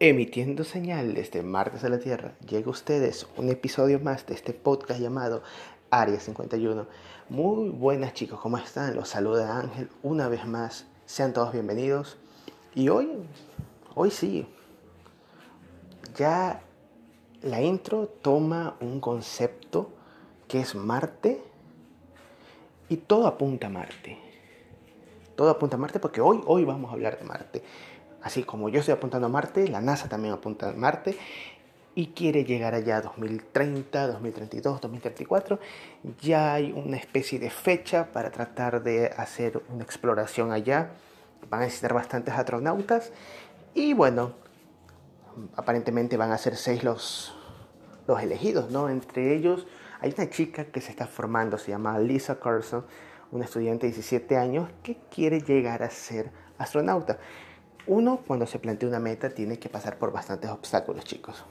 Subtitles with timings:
[0.00, 4.52] Emitiendo señal desde Marte a la Tierra, llega a ustedes un episodio más de este
[4.52, 5.44] podcast llamado
[5.88, 6.88] Área 51.
[7.28, 8.96] Muy buenas chicos, ¿cómo están?
[8.96, 10.86] Los saluda Ángel una vez más.
[11.06, 12.16] Sean todos bienvenidos.
[12.74, 13.08] Y hoy,
[13.94, 14.48] hoy sí,
[16.16, 16.60] ya
[17.42, 19.92] la intro toma un concepto
[20.48, 21.40] que es Marte
[22.88, 24.18] y todo apunta a Marte.
[25.36, 27.62] Todo apunta a Marte porque hoy, hoy vamos a hablar de Marte.
[28.24, 31.14] Así como yo estoy apuntando a Marte, la NASA también apunta a Marte
[31.94, 35.58] y quiere llegar allá 2030, 2032, 2034.
[36.22, 40.92] Ya hay una especie de fecha para tratar de hacer una exploración allá.
[41.50, 43.12] Van a necesitar bastantes astronautas
[43.74, 44.32] y bueno,
[45.54, 47.36] aparentemente van a ser seis los,
[48.06, 48.88] los elegidos, ¿no?
[48.88, 49.66] Entre ellos
[50.00, 52.86] hay una chica que se está formando, se llama Lisa Carson,
[53.32, 57.18] una estudiante de 17 años que quiere llegar a ser astronauta.
[57.86, 61.44] Uno, cuando se plantea una meta, tiene que pasar por bastantes obstáculos, chicos.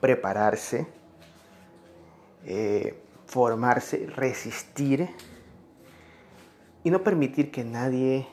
[0.00, 0.88] Prepararse,
[2.44, 5.08] eh, formarse, resistir
[6.82, 8.26] y no permitir que nadie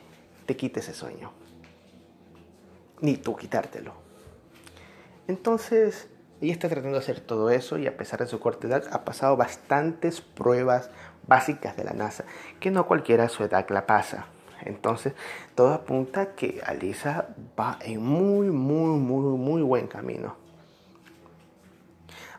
[0.47, 1.31] te quite ese sueño.
[3.01, 3.93] Ni tú quitártelo.
[5.27, 6.07] Entonces,
[6.41, 9.05] ella está tratando de hacer todo eso y a pesar de su corta edad ha
[9.05, 10.89] pasado bastantes pruebas
[11.27, 12.25] básicas de la NASA
[12.59, 14.27] que no cualquiera a su edad la pasa.
[14.61, 15.13] Entonces,
[15.55, 20.35] todo apunta a que Alisa va en muy, muy, muy, muy buen camino.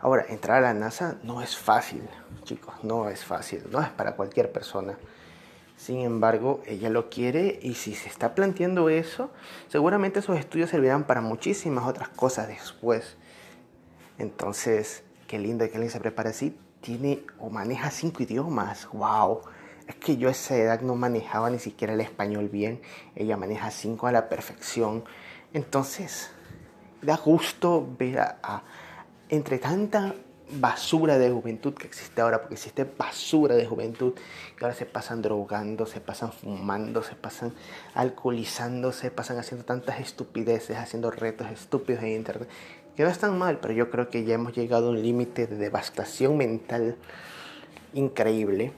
[0.00, 2.02] Ahora, entrar a la NASA no es fácil,
[2.44, 4.96] chicos, no es fácil, no es para cualquier persona.
[5.76, 9.30] Sin embargo, ella lo quiere y si se está planteando eso,
[9.68, 13.16] seguramente esos estudios servirán para muchísimas otras cosas después.
[14.18, 16.58] Entonces, qué lindo que alguien se prepare así.
[16.80, 18.88] Tiene o maneja cinco idiomas.
[18.92, 19.42] ¡Wow!
[19.88, 22.82] Es que yo a esa edad no manejaba ni siquiera el español bien.
[23.16, 25.02] Ella maneja cinco a la perfección.
[25.54, 26.30] Entonces,
[27.00, 28.62] da gusto ver a,
[29.30, 30.14] entre tanta
[30.50, 34.12] basura de juventud que existe ahora, porque existe basura de juventud,
[34.56, 37.54] que ahora se pasan drogando, se pasan fumando, se pasan
[37.94, 42.48] alcoholizando, se pasan haciendo tantas estupideces, haciendo retos estúpidos en internet,
[42.94, 45.56] que no están mal, pero yo creo que ya hemos llegado a un límite de
[45.56, 46.96] devastación mental
[47.94, 48.72] increíble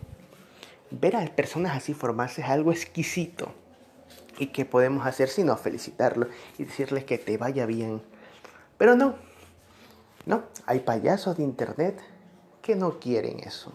[0.90, 3.52] ver a personas así formarse es algo exquisito.
[4.38, 6.28] ¿Y qué podemos hacer sino felicitarlo
[6.58, 8.02] y decirles que te vaya bien?
[8.78, 9.14] Pero no,
[10.26, 12.00] no, hay payasos de internet
[12.62, 13.72] que no quieren eso.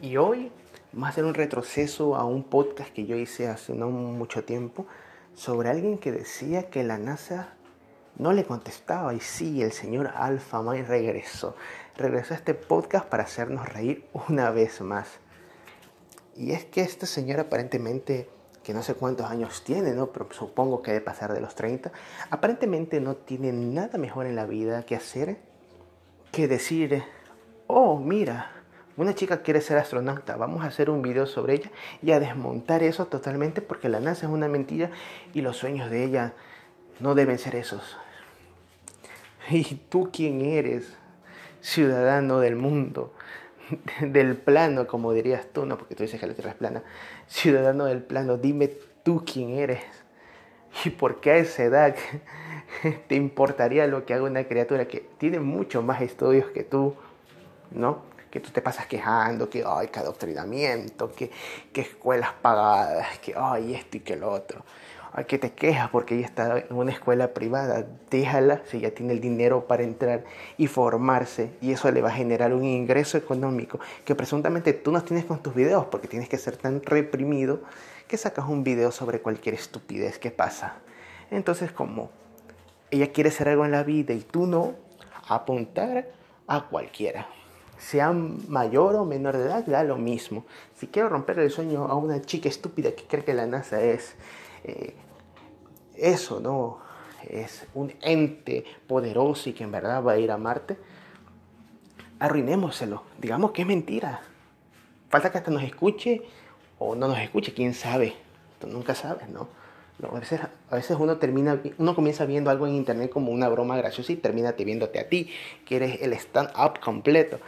[0.00, 0.50] Y hoy
[0.92, 4.86] vamos a hacer un retroceso a un podcast que yo hice hace no mucho tiempo
[5.34, 7.54] sobre alguien que decía que la NASA
[8.16, 9.14] no le contestaba.
[9.14, 11.54] Y sí, el señor Alpha May regresó.
[11.96, 15.20] Regresó a este podcast para hacernos reír una vez más.
[16.40, 18.26] Y es que esta señora aparentemente,
[18.62, 20.06] que no sé cuántos años tiene, ¿no?
[20.06, 21.92] Pero supongo que debe pasar de los 30,
[22.30, 25.36] aparentemente no tiene nada mejor en la vida que hacer
[26.32, 27.02] que decir,
[27.66, 28.52] oh, mira,
[28.96, 31.70] una chica quiere ser astronauta, vamos a hacer un video sobre ella
[32.00, 34.90] y a desmontar eso totalmente porque la NASA es una mentira
[35.34, 36.32] y los sueños de ella
[37.00, 37.98] no deben ser esos.
[39.50, 40.96] ¿Y tú quién eres?
[41.60, 43.12] Ciudadano del mundo
[44.00, 46.82] del plano, como dirías tú, no porque tú dices que la Tierra es plana,
[47.26, 48.70] ciudadano del plano, dime
[49.02, 49.80] tú quién eres
[50.84, 51.96] y por qué a esa edad
[53.08, 56.94] te importaría lo que haga una criatura que tiene mucho más estudios que tú,
[57.70, 58.09] ¿no?
[58.30, 61.30] Que tú te pasas quejando, que hay que adoctrinamiento, que,
[61.72, 64.64] que escuelas pagadas, que hay esto y que lo otro
[65.26, 69.20] que te quejas porque ella está en una escuela privada, déjala si ya tiene el
[69.20, 70.24] dinero para entrar
[70.56, 75.02] y formarse y eso le va a generar un ingreso económico que presuntamente tú no
[75.02, 77.60] tienes con tus videos porque tienes que ser tan reprimido
[78.06, 80.76] que sacas un video sobre cualquier estupidez que pasa.
[81.30, 82.10] Entonces como
[82.90, 84.74] ella quiere hacer algo en la vida y tú no,
[85.28, 86.08] apuntar
[86.46, 87.26] a cualquiera.
[87.80, 90.44] Sea mayor o menor de edad, da lo mismo.
[90.76, 94.14] Si quiero romper el sueño a una chica estúpida que cree que la NASA es
[94.64, 94.94] eh,
[95.96, 96.78] eso, ¿no?
[97.26, 100.76] Es un ente poderoso y que en verdad va a ir a Marte.
[102.18, 103.02] Arruinémoselo.
[103.18, 104.20] Digamos que es mentira.
[105.08, 106.22] Falta que hasta nos escuche
[106.78, 108.14] o no nos escuche, quién sabe.
[108.60, 109.48] Tú nunca sabes, ¿no?
[110.08, 110.40] a, veces,
[110.70, 114.16] a veces uno termina, uno comienza viendo algo en internet como una broma graciosa y
[114.16, 115.30] termina te viéndote a ti,
[115.64, 117.38] que eres el stand-up completo.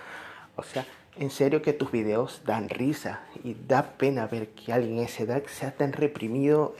[0.57, 5.01] O sea, en serio que tus videos dan risa y da pena ver que alguien
[5.01, 6.75] a esa edad sea tan reprimido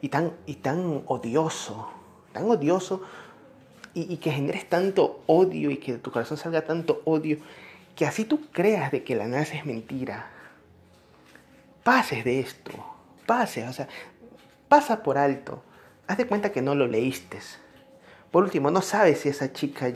[0.00, 1.90] y, tan, y tan odioso,
[2.32, 3.02] tan odioso
[3.94, 7.38] y, que generes tanto odio y que de tu corazón salga tanto odio
[7.96, 10.30] que así tú creas de que la NASA es mentira.
[11.82, 12.72] Pases de esto,
[13.26, 13.88] pases, o sea,
[14.68, 15.62] pasa por alto.
[16.06, 17.38] Haz de cuenta que no lo leíste.
[18.30, 19.92] Por último, no sabes si esa chica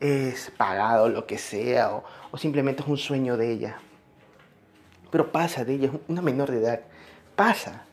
[0.00, 3.78] es pagada o lo que sea, o, o simplemente es un sueño de ella.
[5.10, 6.80] Pero pasa de ella, es una menor de edad.
[7.36, 7.84] Pasa.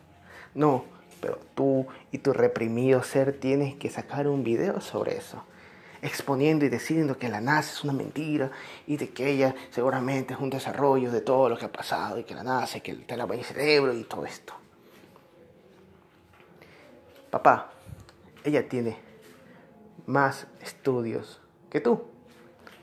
[0.55, 0.85] No,
[1.21, 5.43] pero tú y tu reprimido ser tienes que sacar un video sobre eso
[6.01, 8.51] exponiendo y diciendo que la NASA es una mentira
[8.85, 12.23] y de que ella seguramente es un desarrollo de todo lo que ha pasado y
[12.23, 14.53] que la NASA, que te lava el cerebro y todo esto.
[17.29, 17.71] Papá,
[18.43, 18.97] ella tiene
[20.05, 22.03] más estudios que tú,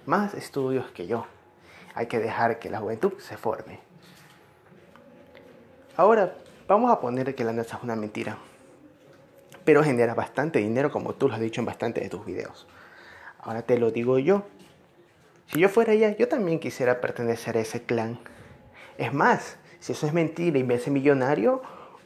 [0.06, 1.26] más estudios que yo.
[1.94, 3.81] Hay que dejar que la juventud se forme.
[5.96, 6.34] Ahora,
[6.66, 8.36] vamos a poner que la NASA es una mentira,
[9.64, 12.66] pero genera bastante dinero como tú lo has dicho en bastante de tus videos.
[13.38, 14.44] Ahora te lo digo yo.
[15.46, 18.19] Si yo fuera ella, yo también quisiera pertenecer a ese clan.
[18.98, 21.62] Es más, si eso es mentira y me hace millonario,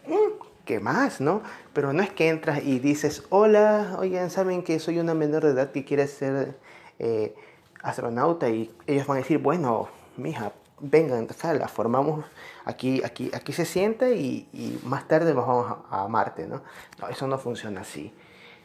[0.07, 0.38] mm,
[0.69, 1.41] ¿qué más, no?
[1.73, 5.53] Pero no es que entras y dices, hola, oigan, ¿saben que soy una menor de
[5.53, 6.59] edad que quiere ser
[6.99, 7.35] eh,
[7.83, 8.51] astronauta?
[8.51, 9.89] Y ellos van a decir, bueno,
[10.19, 11.27] mija, vengan,
[11.59, 12.27] la formamos
[12.67, 16.61] aquí, aquí, aquí se siente y, más tarde nos vamos a, Marte, ¿no?
[17.01, 18.13] No, eso no funciona así.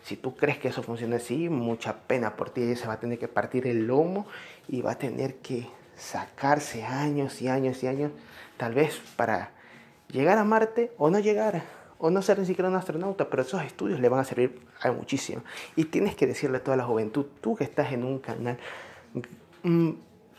[0.04, 2.76] Si tú crees que eso funciona así, mucha pena por ti.
[2.76, 4.28] se va a tener que partir el lomo
[4.68, 8.12] y va a tener que sacarse años y años y años,
[8.58, 9.52] tal vez para
[10.10, 11.64] llegar a Marte o no llegar,
[12.06, 14.92] o no ser ni siquiera un astronauta, pero esos estudios le van a servir a
[14.92, 15.42] muchísimo.
[15.78, 18.58] Y tienes que decirle a toda la juventud, tú que estás en un canal
[19.64, 19.92] mm,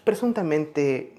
[0.04, 1.14] presuntamente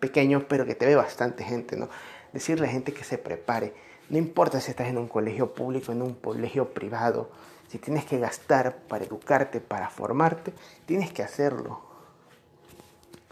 [0.00, 1.90] pequeño, pero que te ve bastante gente, ¿no?
[2.32, 3.74] Decirle a gente que se prepare.
[4.08, 7.28] No importa si estás en un colegio público, en un colegio privado,
[7.68, 10.54] si tienes que gastar para educarte, para formarte,
[10.86, 11.82] tienes que hacerlo.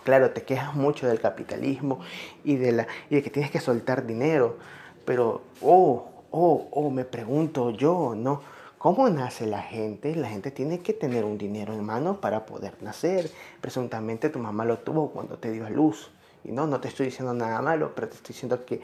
[0.03, 2.01] Claro, te quejas mucho del capitalismo
[2.45, 4.59] y de, la, y de que tienes que soltar dinero,
[5.07, 8.43] pero, oh, oh, oh, me pregunto yo, ¿no?
[8.79, 10.17] ¿Cómo nace la gente?
[10.17, 13.31] La gente tiene que tener un dinero en mano para poder nacer.
[13.61, 16.11] Presuntamente tu mamá lo tuvo cuando te dio a luz.
[16.43, 18.83] Y no, no te estoy diciendo nada malo, pero te estoy diciendo que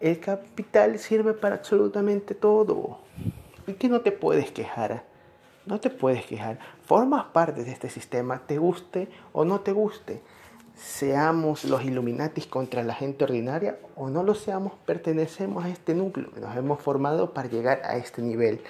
[0.00, 2.98] el capital sirve para absolutamente todo.
[3.66, 5.04] ¿Y que no te puedes quejar?
[5.66, 6.58] No te puedes quejar.
[6.86, 10.22] Formas parte de este sistema, te guste o no te guste.
[10.78, 16.30] Seamos los Illuminatis contra la gente ordinaria o no lo seamos, pertenecemos a este núcleo
[16.40, 18.60] nos hemos formado para llegar a este nivel.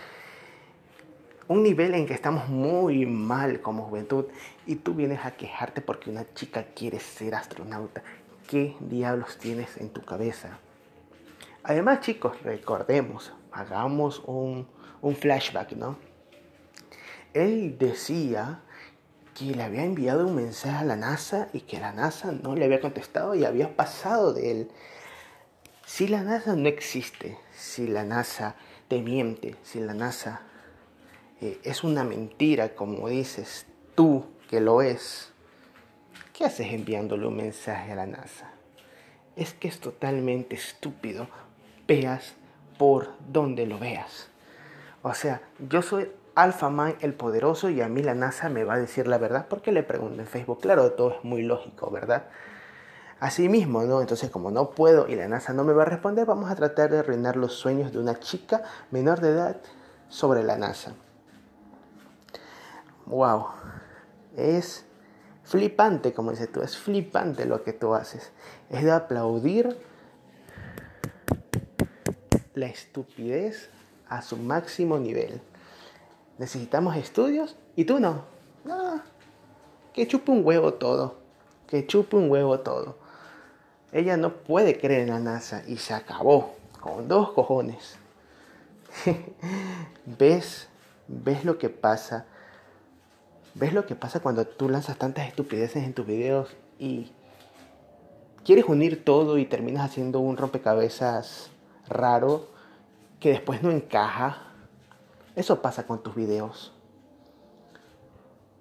[1.49, 4.25] Un nivel en que estamos muy mal como juventud
[4.67, 8.03] y tú vienes a quejarte porque una chica quiere ser astronauta.
[8.47, 10.59] ¿Qué diablos tienes en tu cabeza?
[11.63, 14.67] Además, chicos, recordemos, hagamos un,
[15.03, 15.99] un flashback, ¿no?
[17.35, 18.63] Él decía
[19.39, 22.65] que le había enviado un mensaje a la NASA y que la NASA no le
[22.65, 24.71] había contestado y había pasado de él.
[25.87, 28.57] Si la NASA no existe, si la NASA
[28.89, 30.43] te miente, si la NASA
[31.41, 35.33] eh, es una mentira, como dices tú que lo es,
[36.33, 38.51] ¿qué haces enviándole un mensaje a la NASA?
[39.37, 41.29] Es que es totalmente estúpido,
[41.87, 42.35] veas
[42.77, 44.31] por donde lo veas.
[45.03, 48.75] O sea, yo soy Alpha Man el poderoso y a mí la NASA me va
[48.75, 50.61] a decir la verdad porque le pregunto en Facebook.
[50.61, 52.27] Claro, todo es muy lógico, ¿verdad?
[53.19, 54.01] Así mismo, ¿no?
[54.01, 56.91] Entonces, como no puedo y la NASA no me va a responder, vamos a tratar
[56.91, 58.63] de arruinar los sueños de una chica
[58.93, 59.57] menor de edad
[60.09, 60.93] sobre la NASA.
[63.07, 63.47] ¡Wow!
[64.37, 64.85] Es
[65.43, 68.31] flipante, como dices tú, es flipante lo que tú haces.
[68.71, 69.77] Es de aplaudir
[72.55, 73.71] la estupidez
[74.09, 75.41] a su máximo nivel.
[76.39, 78.25] Necesitamos estudios y tú no.
[78.65, 79.03] No,
[79.93, 81.17] que chupe un huevo todo.
[81.67, 82.97] Que chupe un huevo todo.
[83.93, 86.55] Ella no puede creer en la NASA y se acabó.
[86.81, 87.97] Con dos cojones.
[90.07, 90.69] ¿Ves?
[91.09, 92.27] ¿Ves lo que pasa?
[93.55, 97.11] ¿Ves lo que pasa cuando tú lanzas tantas estupideces en tus videos y
[98.45, 101.51] quieres unir todo y terminas haciendo un rompecabezas
[101.89, 102.47] raro
[103.21, 104.48] que después no encaja.
[105.39, 106.73] Eso pasa con tus videos.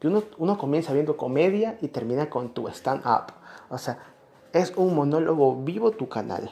[0.03, 3.33] Uno, uno comienza viendo comedia y termina con tu stand-up.
[3.69, 3.97] O sea,
[4.53, 6.51] es un monólogo vivo tu canal.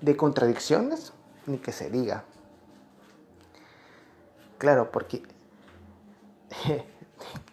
[0.00, 1.12] De contradicciones,
[1.44, 2.24] ni que se diga.
[4.56, 5.22] Claro, porque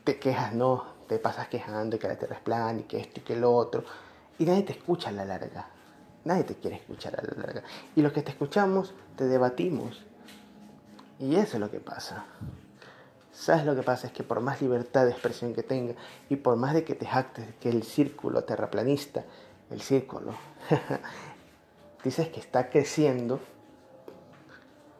[0.06, 3.20] te quejas, no, te pasas quejando y que la tierra es plana y que esto
[3.20, 3.84] y que lo otro.
[4.40, 5.68] Y nadie te escucha a la larga.
[6.24, 7.64] Nadie te quiere escuchar a la larga.
[7.94, 10.06] Y los que te escuchamos, te debatimos.
[11.24, 12.26] Y eso es lo que pasa.
[13.32, 14.08] ¿Sabes lo que pasa?
[14.08, 15.96] Es que por más libertad de expresión que tenga
[16.28, 19.24] y por más de que te jactes que el círculo terraplanista,
[19.70, 20.34] el círculo,
[22.04, 23.40] dices que está creciendo,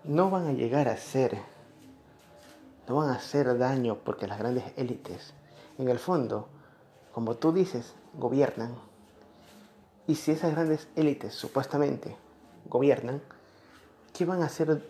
[0.06, 1.38] no van a llegar a ser
[2.88, 5.34] no van a hacer daño porque las grandes élites,
[5.78, 6.48] en el fondo,
[7.14, 8.76] como tú dices, gobiernan.
[10.08, 12.16] Y si esas grandes élites supuestamente
[12.70, 13.22] gobiernan,
[14.14, 14.82] ¿qué van a hacer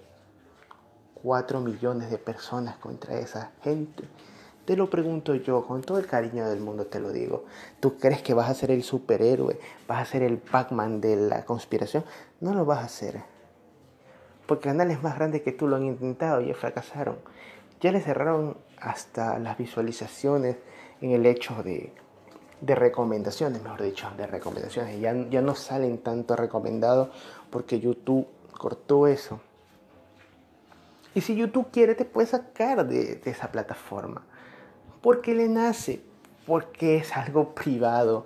[1.24, 4.04] cuatro millones de personas contra esa gente?
[4.66, 7.46] Te lo pregunto yo, con todo el cariño del mundo te lo digo.
[7.80, 9.60] ¿Tú crees que vas a ser el superhéroe?
[9.88, 12.06] ¿Vas a ser el Pac-Man de la conspiración?
[12.40, 13.24] No lo vas a hacer.
[14.46, 17.18] Porque canales más grandes que tú lo han intentado y fracasaron.
[17.82, 20.58] Ya le cerraron hasta las visualizaciones
[21.02, 21.94] en el hecho de,
[22.62, 25.02] de recomendaciones, mejor dicho, de recomendaciones.
[25.02, 27.10] Ya, ya no salen tanto recomendados
[27.50, 28.28] porque YouTube
[28.58, 29.42] cortó eso.
[31.16, 34.24] Y si YouTube quiere, te puede sacar de, de esa plataforma
[35.04, 36.02] porque le nace,
[36.48, 38.26] porque es algo privado,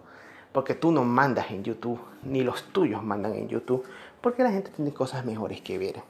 [0.54, 3.84] porque tú no mandas en YouTube, ni los tuyos mandan en YouTube,
[4.22, 6.04] porque la gente tiene cosas mejores que ver.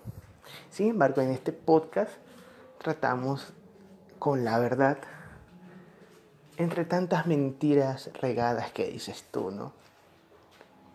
[0.70, 2.12] Sin embargo, en este podcast
[2.80, 3.54] tratamos
[4.20, 4.98] con la verdad
[6.58, 9.72] entre tantas mentiras regadas que dices tú, ¿no?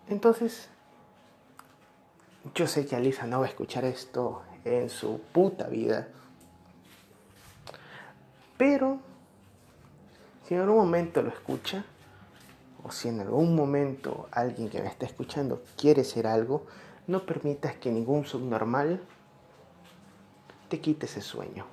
[0.08, 0.68] Entonces,
[2.54, 6.08] yo sé que Alisa no va a escuchar esto en su puta vida,
[8.56, 9.00] pero
[10.46, 11.84] si en algún momento lo escucha,
[12.84, 16.66] o si en algún momento alguien que me está escuchando quiere ser algo,
[17.06, 19.00] no permitas que ningún subnormal
[20.68, 21.66] te quite ese sueño.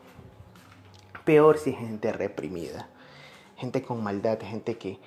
[1.25, 2.89] Peor si es gente reprimida,
[3.55, 4.99] gente con maldad, gente que,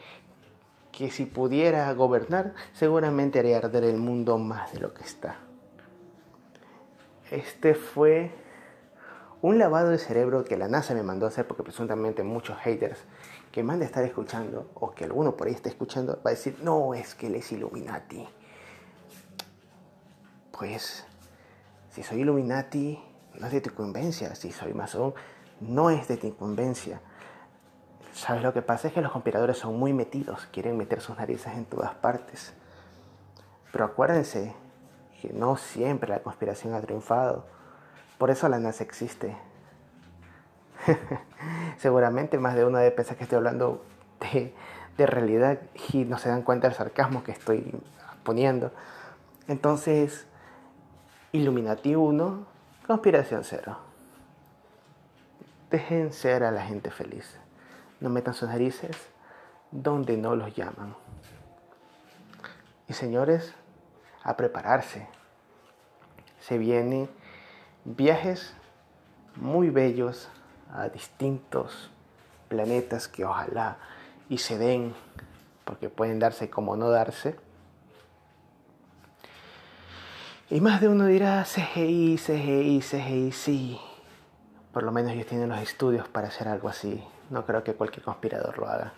[0.92, 5.38] que si pudiera gobernar, seguramente haría arder el mundo más de lo que está.
[7.32, 8.30] Este fue
[9.40, 12.98] un lavado de cerebro que la NASA me mandó a hacer porque presuntamente muchos haters
[13.50, 16.58] que más de estar escuchando, o que alguno por ahí esté escuchando, va a decir,
[16.62, 18.28] no, es que él es Illuminati.
[20.50, 21.06] Pues,
[21.90, 23.02] si soy Illuminati,
[23.40, 24.34] no es de tu incumbencia.
[24.34, 25.14] Si soy masón,
[25.60, 27.00] no es de tu incumbencia.
[28.12, 28.88] ¿Sabes lo que pasa?
[28.88, 32.52] Es que los conspiradores son muy metidos, quieren meter sus narices en todas partes.
[33.72, 34.54] Pero acuérdense
[35.22, 37.44] que no siempre la conspiración ha triunfado.
[38.18, 39.36] Por eso la NASA existe.
[41.78, 43.84] Seguramente más de uno de pensar que estoy hablando
[44.20, 44.52] de,
[45.06, 45.60] realidad
[45.92, 47.72] y no se dan cuenta del sarcasmo que estoy
[48.24, 48.72] poniendo.
[49.46, 50.26] Entonces,
[51.30, 52.46] Illuminati 1,
[52.86, 53.76] conspiración 0.
[55.70, 57.38] Dejen ser a la gente feliz.
[58.00, 58.96] No metan sus narices
[59.70, 60.94] donde no los llaman.
[62.88, 63.54] Y señores,
[64.22, 65.06] a prepararse.
[66.40, 67.08] Se vienen
[67.84, 68.54] viajes
[69.36, 70.28] muy bellos
[70.72, 71.90] a distintos
[72.48, 73.78] planetas que ojalá
[74.28, 74.94] y se den,
[75.64, 77.36] porque pueden darse como no darse.
[80.50, 83.80] Y más de uno dirá CGI, CGI, CGI, sí.
[84.72, 87.02] Por lo menos ellos tienen los estudios para hacer algo así.
[87.30, 88.92] No creo que cualquier conspirador lo haga.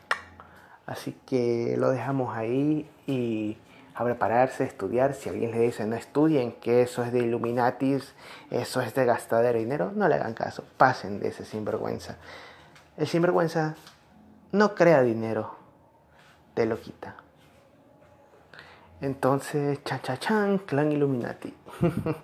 [0.87, 3.57] Así que lo dejamos ahí y
[3.95, 5.15] a prepararse, a estudiar.
[5.15, 8.15] Si alguien le dice no estudien, que eso es de Illuminatis,
[8.51, 10.65] eso es de gastadero de dinero, no le hagan caso.
[10.77, 12.17] Pasen de ese sinvergüenza.
[12.97, 13.77] El sinvergüenza
[14.53, 15.57] no crea dinero,
[16.55, 17.17] te lo quita.
[19.01, 21.55] Entonces, chan, chan, chan, clan Illuminati.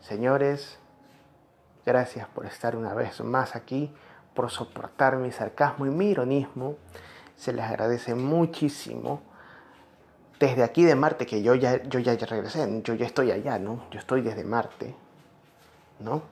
[0.00, 0.78] Señores,
[1.86, 3.94] gracias por estar una vez más aquí,
[4.34, 6.76] por soportar mi sarcasmo y mi ironismo.
[7.36, 9.22] Se les agradece muchísimo
[10.42, 13.84] desde aquí de Marte, que yo ya, yo ya regresé, yo ya estoy allá, ¿no?
[13.92, 14.92] Yo estoy desde Marte,
[16.00, 16.22] ¿no?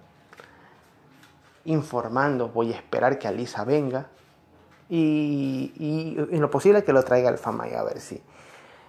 [1.65, 4.09] Informando, voy a esperar que Alisa venga
[4.89, 8.21] y, y en lo posible que lo traiga al Famay a ver si,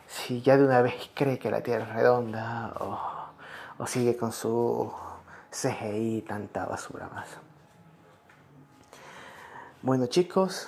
[0.08, 3.00] si ya de una vez cree que la Tierra es redonda o,
[3.78, 4.92] o sigue con su
[5.52, 7.28] CGI y tanta basura más.
[9.84, 10.68] Bueno chicos,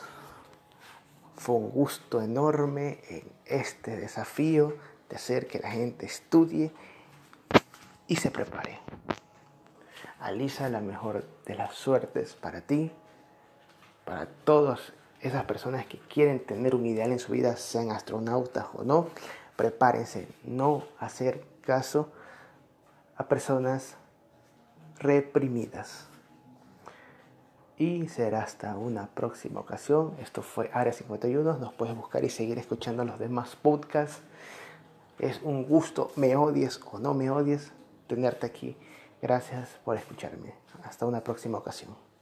[1.43, 4.77] fue un gusto enorme en este desafío
[5.09, 6.71] de hacer que la gente estudie
[8.07, 8.79] y se prepare.
[10.21, 12.93] Alisa, la mejor de las suertes para ti,
[14.05, 18.85] para todas esas personas que quieren tener un ideal en su vida, sean astronautas o
[18.85, 19.09] no.
[19.57, 22.09] Prepárense, no hacer caso
[23.17, 23.97] a personas
[24.97, 26.07] reprimidas
[27.83, 30.13] y será hasta una próxima ocasión.
[30.21, 31.57] Esto fue Área 51.
[31.57, 34.21] Nos puedes buscar y seguir escuchando los demás podcasts.
[35.19, 37.73] Es un gusto, me odies o no me odies,
[38.07, 38.77] tenerte aquí.
[39.21, 40.53] Gracias por escucharme.
[40.83, 42.12] Hasta una próxima ocasión.